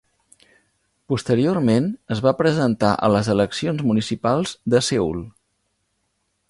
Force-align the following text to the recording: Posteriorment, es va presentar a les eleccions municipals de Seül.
Posteriorment, 1.11 1.89
es 2.15 2.23
va 2.29 2.33
presentar 2.39 2.95
a 2.95 3.11
les 3.17 3.31
eleccions 3.35 3.87
municipals 3.91 4.59
de 4.75 4.85
Seül. 4.91 5.25